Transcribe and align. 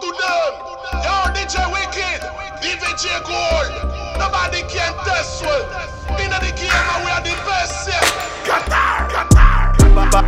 to 0.00 0.08
them. 0.08 0.52
Yo, 1.02 1.14
DJ 1.34 1.66
Wycked, 1.70 2.22
DJ 2.62 3.20
Gold. 3.26 3.72
Nobody 4.18 4.62
can 4.68 4.94
test 5.04 5.44
one. 5.44 5.66
In 6.20 6.30
the 6.30 6.52
game, 6.56 6.86
we 7.04 7.10
are 7.10 7.22
the 7.22 7.34
best, 7.46 7.88
yeah. 7.88 8.00
Qatar, 8.46 9.08
Qatar. 9.10 9.58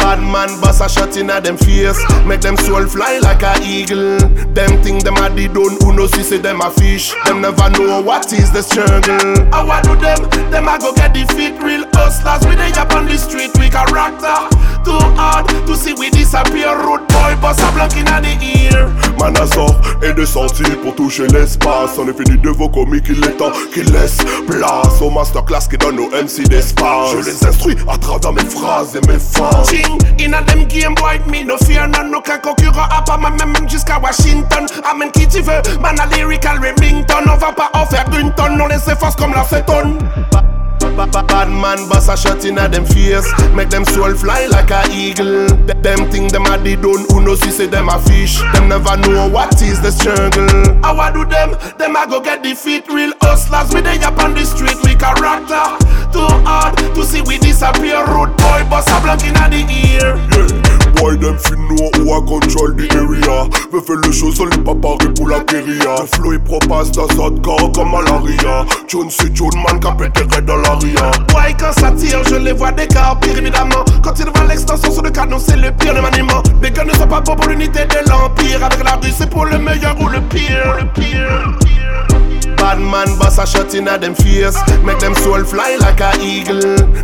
Bad 0.01 0.21
man 0.21 0.61
bust 0.61 0.83
a 0.83 0.89
shot 0.89 1.17
in 1.17 1.31
a 1.31 1.41
them 1.41 1.57
face 1.57 1.99
Make 2.27 2.41
them 2.41 2.57
soul 2.57 2.87
fly 2.87 3.19
like 3.23 3.43
a 3.43 3.55
eagle 3.63 4.19
Them 4.53 4.83
think 4.83 5.05
them 5.05 5.17
a 5.17 5.31
the 5.31 5.47
done 5.47 5.79
who 5.81 5.95
knows 5.95 6.11
see 6.13 6.23
say 6.23 6.39
them 6.39 6.61
a 6.61 6.71
fish 6.71 7.15
Them 7.25 7.41
never 7.41 7.71
know 7.71 8.03
what 8.03 8.33
is 8.33 8.51
the 8.51 8.63
struggle 8.63 9.55
I 9.55 9.63
want 9.63 9.85
do 9.85 9.95
them, 9.97 10.51
them 10.51 10.69
a 10.69 10.79
go 10.79 10.93
get 10.95 11.15
defeat 11.15 11.63
Real 11.63 11.87
hustlers 11.95 12.43
we 12.49 12.57
they 12.57 12.73
up 12.73 12.93
on 12.93 13.07
the 13.07 13.17
street 13.17 13.51
We 13.59 13.71
character 13.71 14.51
too 14.85 14.99
hard 15.15 15.47
to 15.49 15.77
see 15.77 15.95
we 15.95 16.11
disappear 16.11 16.75
Road 16.75 17.07
boy 17.09 17.37
bust 17.41 17.61
a 17.61 17.71
blank 17.73 17.97
in 17.97 18.05
the 18.07 18.35
ear 18.43 18.60
Man 19.31 19.43
a 19.43 19.47
sort 19.47 19.81
et 20.03 20.13
descendu 20.13 20.65
pour 20.83 20.95
toucher 20.95 21.27
l'espace. 21.29 21.91
On 21.99 22.09
est 22.09 22.17
fini 22.17 22.37
de 22.37 22.51
vos 22.51 22.69
comiques, 22.69 23.07
il 23.09 23.25
est 23.25 23.37
temps 23.37 23.53
qu'ils 23.73 23.91
laissent 23.93 24.19
place 24.47 25.01
Au 25.01 25.11
masterclass 25.11 25.69
qui 25.71 25.77
donne 25.77 26.01
aux 26.01 26.09
MC 26.11 26.49
d'espace. 26.49 27.13
Je 27.13 27.19
les 27.19 27.47
instruis 27.47 27.77
à 27.89 27.97
travers 27.97 28.33
mes 28.33 28.45
phrases 28.45 28.97
et 28.97 29.07
mes 29.07 29.19
fins 29.19 29.63
Ching, 29.69 29.99
in 30.21 30.33
a 30.33 30.43
them 30.43 30.65
game 30.65 30.95
boy, 30.95 31.21
me 31.29 31.45
no 31.45 31.57
fear 31.59 31.87
none 31.87 32.11
No 32.11 32.21
qu'un 32.21 32.39
concurrent 32.39 32.89
à 32.91 33.03
pas 33.03 33.17
ma 33.17 33.31
même 33.31 33.69
jusqu'à 33.69 34.01
Washington. 34.01 34.67
Amen 34.91 35.11
qui 35.13 35.29
tu 35.29 35.43
veux, 35.43 35.79
man 35.81 35.99
a 36.01 36.07
lyrical 36.07 36.59
Remington. 36.59 37.23
On 37.27 37.37
va 37.37 37.53
pas 37.53 37.71
en 37.75 37.87
faire 37.87 38.07
une 38.19 38.33
tonne, 38.35 38.61
on 38.61 38.67
laisse 38.67 38.91
force 38.99 39.15
comme 39.15 39.33
la 39.33 39.45
fêtonne 39.45 39.99
Bad 41.41 41.57
man 41.57 41.89
bust 41.89 42.11
a 42.11 42.17
shot 42.19 42.45
in 42.45 42.59
a 42.59 42.69
them 42.69 42.85
face. 42.85 43.25
Make 43.57 43.71
them 43.71 43.87
soul 43.87 44.13
fly 44.13 44.45
like 44.53 44.71
a 44.71 44.85
eagle. 44.93 45.49
Them 45.81 46.11
think 46.13 46.33
them 46.33 46.45
a 46.45 46.59
the 46.61 46.77
done 46.77 47.09
who 47.09 47.25
knows 47.25 47.41
see 47.41 47.51
say 47.51 47.67
them 47.67 47.89
a 47.89 47.99
fish. 47.99 48.37
Them 48.53 48.69
never 48.69 48.95
know 48.99 49.27
what 49.31 49.57
is 49.63 49.81
the 49.81 49.91
struggle. 49.91 50.45
How 50.85 51.01
I 51.01 51.11
do 51.11 51.25
them? 51.25 51.57
Them 51.79 51.97
a 51.97 52.07
go 52.07 52.21
get 52.21 52.43
defeat. 52.43 52.87
Real 52.89 53.15
hustlers 53.23 53.73
we 53.73 53.81
they 53.81 53.97
up 54.05 54.19
on 54.19 54.35
the 54.35 54.45
street 54.45 54.77
We 54.85 54.93
character 55.01 55.65
Too 56.13 56.29
hard 56.45 56.77
to 56.77 57.05
see 57.09 57.23
we 57.23 57.39
disappear. 57.39 58.05
Road 58.05 58.30
Me 63.81 63.85
fait 63.87 64.07
le 64.07 64.13
show 64.13 64.31
sans 64.31 64.45
les 64.45 64.59
paparis 64.59 65.09
pour 65.17 65.29
la 65.29 65.41
guérilla. 65.41 65.95
Le 66.01 66.07
flow 66.07 66.33
il 66.35 66.41
propasse 66.41 66.91
dans 66.93 67.09
cette 67.09 67.43
corps 67.43 67.73
comme 67.73 67.93
malaria 67.93 68.67
John 68.89 69.09
c'est 69.09 69.35
John 69.35 69.51
man 69.67 69.81
qu'a 69.81 69.93
pété 69.93 70.23
dans 70.43 70.57
l'aria 70.57 71.11
Ouais 71.35 71.55
quand 71.59 71.73
ça 71.73 71.91
tire 71.93 72.23
je 72.29 72.35
les 72.35 72.53
vois 72.53 72.73
décarpir 72.73 73.39
évidemment 73.39 73.85
a 83.41 83.47
shot 83.47 83.75
in 83.75 83.89
a 83.89 83.97
them 83.97 84.15
face. 84.15 84.57
Make 84.85 85.01
them 85.01 85.15
soul 85.15 85.43
fly 85.45 85.77
like 85.81 86.01
a 86.01 86.13
eagle. 86.21 86.61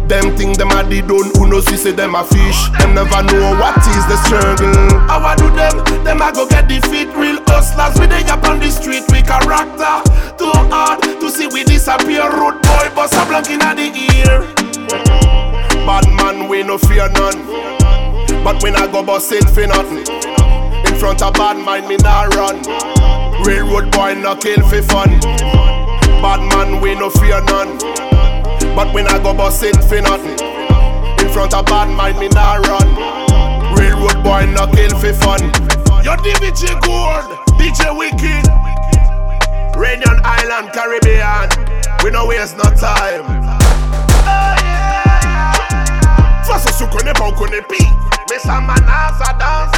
Them 0.07 0.37
think 0.37 0.59
them 0.59 0.71
a 0.71 0.85
the 0.85 1.01
done 1.01 1.33
who 1.35 1.49
knows 1.49 1.65
see 1.67 1.77
say 1.77 1.93
them 1.93 2.15
a 2.15 2.25
fish. 2.25 2.69
Them 2.79 2.95
never 2.95 3.23
know 3.25 3.57
what 3.57 3.77
is 3.81 4.05
the 4.05 4.17
struggle. 4.29 5.01
How 5.09 5.25
I 5.25 5.35
do 5.35 5.49
them? 5.57 6.05
Them 6.05 6.21
a 6.21 6.33
go 6.33 6.47
get 6.47 6.69
defeat. 6.69 7.09
Real 7.17 7.41
hustlers 7.49 7.97
we 7.99 8.07
they 8.07 8.23
up 8.29 8.45
on 8.45 8.61
the 8.61 8.69
street 8.71 9.05
We 9.09 9.23
character. 9.25 9.97
Too 10.37 10.53
hard 10.69 11.01
to 11.03 11.31
see 11.31 11.49
we 11.49 11.65
disappear. 11.65 12.29
Road 12.29 12.61
boy 12.61 12.87
bust 12.95 13.17
a 13.17 13.25
blank 13.25 13.49
in 13.49 13.65
a 13.65 13.73
the 13.73 13.89
ear. 14.21 14.45
Bad 15.89 16.05
man 16.13 16.49
we 16.49 16.63
no 16.63 16.77
fear 16.77 17.09
none. 17.17 17.41
But 18.45 18.63
when 18.63 18.77
I 18.77 18.87
go 18.93 19.03
bust 19.03 19.33
it 19.33 19.49
for 19.49 19.67
nothing. 19.67 20.05
In 20.85 21.01
front 21.01 21.23
of 21.23 21.33
bad 21.35 21.57
mind 21.57 21.89
me 21.89 21.97
nah 21.97 22.29
run. 22.37 22.61
Railroad 23.43 23.91
boy 23.91 24.15
no 24.15 24.37
kill 24.37 24.61
for 24.69 24.83
fun. 24.83 25.86
Bad 26.23 26.41
man 26.51 26.81
we 26.81 26.95
no 26.95 27.11
fear 27.11 27.41
none. 27.45 27.79
But 28.75 28.93
when 28.93 29.07
I 29.07 29.19
go 29.23 29.33
bust 29.35 29.63
it 29.63 29.77
for 29.85 30.01
nothing. 30.01 30.39
In 31.25 31.33
front 31.33 31.55
of 31.55 31.67
bad 31.67 31.89
mind 31.91 32.19
me 32.19 32.29
nah 32.29 32.57
run. 32.57 32.89
Railroad 33.77 34.23
boy 34.23 34.47
no 34.53 34.67
kill 34.73 34.97
for 34.99 35.13
fun. 35.13 35.43
Yo 36.05 36.15
DJ 36.17 36.79
Gold, 36.83 37.27
DJ 37.59 37.91
Wycked. 37.97 38.47
Reunion 39.77 40.21
Island, 40.25 40.73
Caribbean. 40.73 41.49
We 42.03 42.11
no 42.11 42.27
waste 42.27 42.57
no 42.57 42.65
time. 42.65 43.25
Façon 46.45 46.73
si 46.73 46.83
on 46.83 46.87
connaît 46.89 47.13
pas, 47.13 47.25
on 47.25 47.33
connaît 47.33 47.63
pis. 47.63 47.87
Mais 48.31 48.39
ça 48.39 48.61
menace 48.61 49.21
à 49.21 49.33
danser. 49.35 49.77